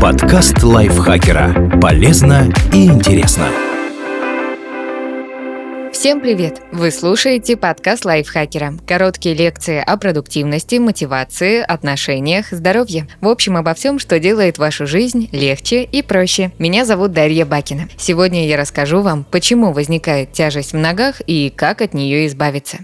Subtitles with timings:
[0.00, 1.78] Подкаст лайфхакера.
[1.80, 3.48] Полезно и интересно.
[5.90, 6.60] Всем привет!
[6.70, 8.74] Вы слушаете подкаст лайфхакера.
[8.86, 13.08] Короткие лекции о продуктивности, мотивации, отношениях, здоровье.
[13.22, 16.52] В общем, обо всем, что делает вашу жизнь легче и проще.
[16.58, 17.88] Меня зовут Дарья Бакина.
[17.96, 22.78] Сегодня я расскажу вам, почему возникает тяжесть в ногах и как от нее избавиться.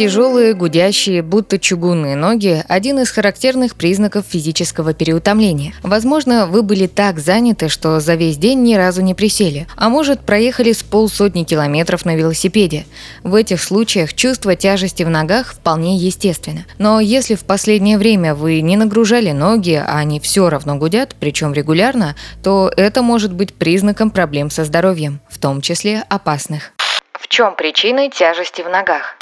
[0.00, 5.74] Тяжелые, гудящие, будто чугунные ноги– один из характерных признаков физического переутомления.
[5.82, 10.20] Возможно, вы были так заняты, что за весь день ни разу не присели, а может,
[10.20, 12.86] проехали с полсотни километров на велосипеде.
[13.24, 16.64] В этих случаях чувство тяжести в ногах вполне естественно.
[16.78, 21.52] Но если в последнее время вы не нагружали ноги, а они все равно гудят, причем
[21.52, 26.72] регулярно, то это может быть признаком проблем со здоровьем, в том числе опасных.
[27.12, 29.19] В чем причина тяжести в ногах?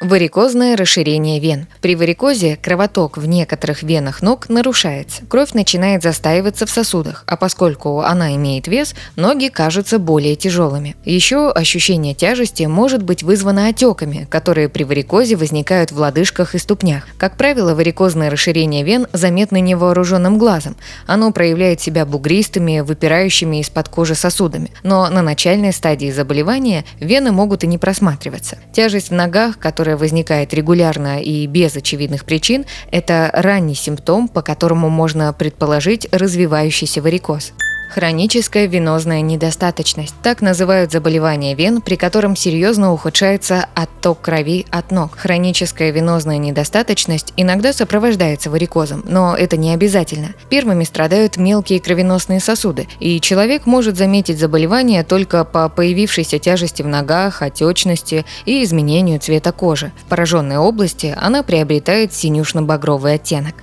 [0.00, 1.68] Варикозное расширение вен.
[1.80, 5.22] При варикозе кровоток в некоторых венах ног нарушается.
[5.26, 10.96] Кровь начинает застаиваться в сосудах, а поскольку она имеет вес, ноги кажутся более тяжелыми.
[11.06, 17.08] Еще ощущение тяжести может быть вызвано отеками, которые при варикозе возникают в лодыжках и ступнях.
[17.16, 20.76] Как правило, варикозное расширение вен заметно невооруженным глазом.
[21.06, 24.70] Оно проявляет себя бугристыми, выпирающими из-под кожи сосудами.
[24.82, 28.58] Но на начальной стадии заболевания вены могут и не просматриваться.
[28.72, 34.42] Тяжесть в ногах, которая которая возникает регулярно и без очевидных причин, это ранний симптом, по
[34.42, 37.52] которому можно предположить развивающийся варикоз.
[37.88, 40.14] Хроническая венозная недостаточность.
[40.22, 45.16] Так называют заболевание вен, при котором серьезно ухудшается отток крови от ног.
[45.16, 50.34] Хроническая венозная недостаточность иногда сопровождается варикозом, но это не обязательно.
[50.50, 56.88] Первыми страдают мелкие кровеносные сосуды, и человек может заметить заболевание только по появившейся тяжести в
[56.88, 59.92] ногах, отечности и изменению цвета кожи.
[60.04, 63.54] В пораженной области она приобретает синюшно-багровый оттенок.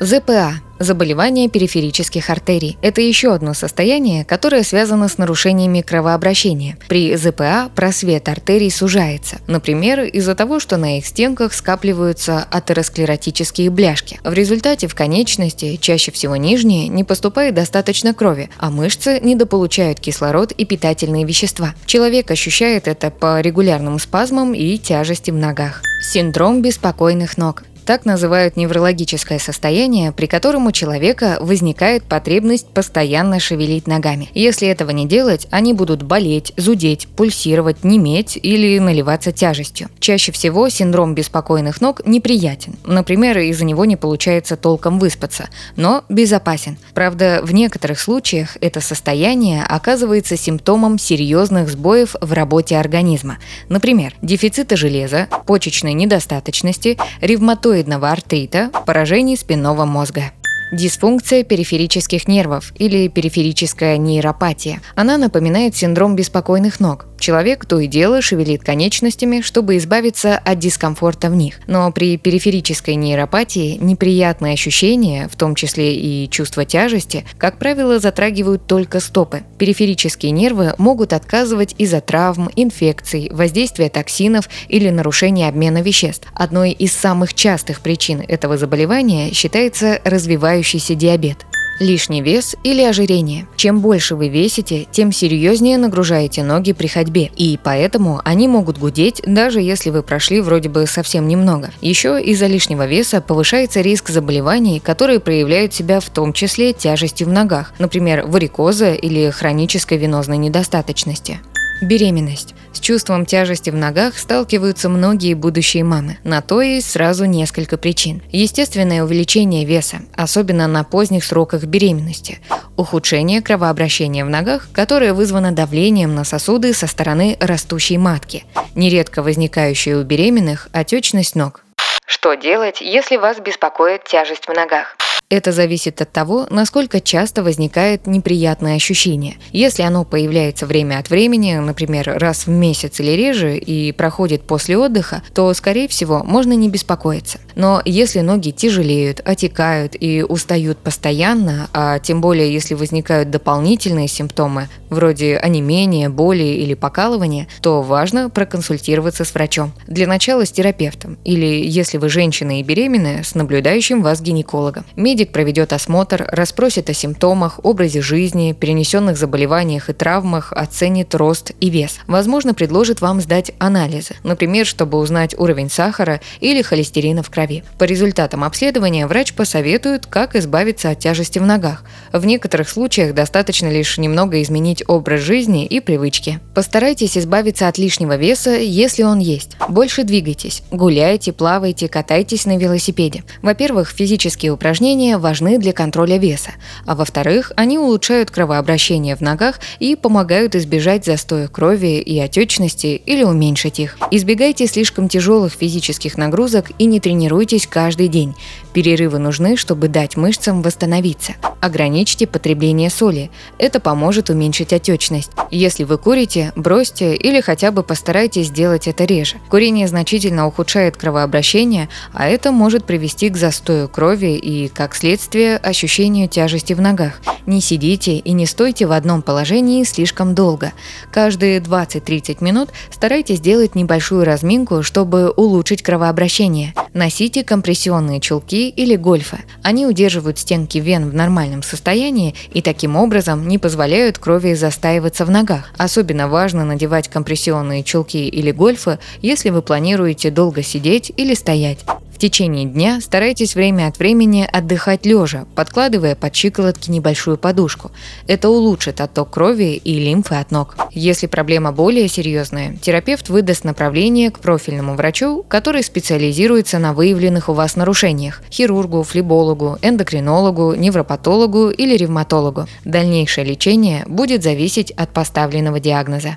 [0.00, 6.78] ЗПА Заболевание периферических артерий– это еще одно состояние, которое связано с нарушениями кровообращения.
[6.88, 14.18] При ЗПА просвет артерий сужается, например, из-за того, что на их стенках скапливаются атеросклеротические бляшки.
[14.24, 20.50] В результате в конечности, чаще всего нижние, не поступает достаточно крови, а мышцы недополучают кислород
[20.52, 21.74] и питательные вещества.
[21.84, 25.82] Человек ощущает это по регулярным спазмам и тяжести в ногах.
[26.00, 27.64] Синдром беспокойных ног.
[27.90, 34.28] Так называют неврологическое состояние, при котором у человека возникает потребность постоянно шевелить ногами.
[34.32, 39.88] Если этого не делать, они будут болеть, зудеть, пульсировать, неметь или наливаться тяжестью.
[39.98, 42.76] Чаще всего синдром беспокойных ног неприятен.
[42.86, 46.78] Например, из-за него не получается толком выспаться, но безопасен.
[46.94, 53.38] Правда, в некоторых случаях это состояние оказывается симптомом серьезных сбоев в работе организма.
[53.68, 60.32] Например, дефицита железа, почечной недостаточности, ревматоидного ревматоидного артрита, поражений спинного мозга.
[60.72, 64.80] Дисфункция периферических нервов или периферическая нейропатия.
[64.94, 67.06] Она напоминает синдром беспокойных ног.
[67.20, 71.60] Человек то и дело шевелит конечностями, чтобы избавиться от дискомфорта в них.
[71.66, 78.66] Но при периферической нейропатии неприятные ощущения, в том числе и чувство тяжести, как правило, затрагивают
[78.66, 79.42] только стопы.
[79.58, 86.26] Периферические нервы могут отказывать из-за травм, инфекций, воздействия токсинов или нарушения обмена веществ.
[86.34, 91.44] Одной из самых частых причин этого заболевания считается развивающийся диабет
[91.80, 93.48] лишний вес или ожирение.
[93.56, 99.20] Чем больше вы весите, тем серьезнее нагружаете ноги при ходьбе, и поэтому они могут гудеть,
[99.26, 101.70] даже если вы прошли вроде бы совсем немного.
[101.80, 107.32] Еще из-за лишнего веса повышается риск заболеваний, которые проявляют себя в том числе тяжестью в
[107.32, 111.40] ногах, например, варикоза или хронической венозной недостаточности.
[111.80, 112.54] Беременность.
[112.72, 116.18] С чувством тяжести в ногах сталкиваются многие будущие мамы.
[116.24, 118.22] На то есть сразу несколько причин.
[118.30, 122.40] Естественное увеличение веса, особенно на поздних сроках беременности.
[122.76, 128.44] Ухудшение кровообращения в ногах, которое вызвано давлением на сосуды со стороны растущей матки.
[128.74, 131.64] Нередко возникающая у беременных отечность ног.
[132.04, 134.96] Что делать, если вас беспокоит тяжесть в ногах?
[135.30, 139.36] Это зависит от того, насколько часто возникает неприятное ощущение.
[139.52, 144.76] Если оно появляется время от времени, например, раз в месяц или реже, и проходит после
[144.76, 147.38] отдыха, то, скорее всего, можно не беспокоиться.
[147.54, 154.68] Но если ноги тяжелеют, отекают и устают постоянно, а тем более если возникают дополнительные симптомы,
[154.88, 159.72] вроде онемения, боли или покалывания, то важно проконсультироваться с врачом.
[159.86, 164.84] Для начала с терапевтом, или, если вы женщина и беременная, с наблюдающим вас гинекологом.
[164.96, 171.52] Медик Медик проведет осмотр, расспросит о симптомах, образе жизни, перенесенных заболеваниях и травмах, оценит рост
[171.60, 171.98] и вес.
[172.06, 177.64] Возможно, предложит вам сдать анализы, например, чтобы узнать уровень сахара или холестерина в крови.
[177.76, 181.84] По результатам обследования врач посоветует, как избавиться от тяжести в ногах.
[182.14, 186.40] В некоторых случаях достаточно лишь немного изменить образ жизни и привычки.
[186.54, 189.58] Постарайтесь избавиться от лишнего веса, если он есть.
[189.68, 193.22] Больше двигайтесь, гуляйте, плавайте, катайтесь на велосипеде.
[193.42, 196.52] Во-первых, физические упражнения важны для контроля веса,
[196.86, 203.22] а во-вторых, они улучшают кровообращение в ногах и помогают избежать застоя крови и отечности или
[203.22, 203.98] уменьшить их.
[204.10, 208.34] Избегайте слишком тяжелых физических нагрузок и не тренируйтесь каждый день.
[208.72, 211.34] Перерывы нужны, чтобы дать мышцам восстановиться.
[211.60, 213.30] Ограничьте потребление соли.
[213.58, 215.30] Это поможет уменьшить отечность.
[215.50, 219.36] Если вы курите, бросьте или хотя бы постарайтесь сделать это реже.
[219.48, 226.28] Курение значительно ухудшает кровообращение, а это может привести к застою крови и, как следствие, ощущению
[226.28, 227.22] тяжести в ногах.
[227.46, 230.72] Не сидите и не стойте в одном положении слишком долго.
[231.10, 236.74] Каждые 20-30 минут старайтесь делать небольшую разминку, чтобы улучшить кровообращение.
[236.92, 239.38] Носите компрессионные чулки или гольфы.
[239.62, 245.30] Они удерживают стенки вен в нормальном состоянии и таким образом не позволяют крови застаиваться в
[245.30, 245.72] ногах.
[245.78, 251.78] Особенно важно надевать компрессионные чулки или гольфы, если вы планируете долго сидеть или стоять
[252.20, 257.90] течение дня старайтесь время от времени отдыхать лежа, подкладывая под щиколотки небольшую подушку.
[258.28, 260.76] Это улучшит отток крови и лимфы от ног.
[260.92, 267.54] Если проблема более серьезная, терапевт выдаст направление к профильному врачу, который специализируется на выявленных у
[267.54, 272.66] вас нарушениях– хирургу, флебологу, эндокринологу, невропатологу или ревматологу.
[272.84, 276.36] Дальнейшее лечение будет зависеть от поставленного диагноза.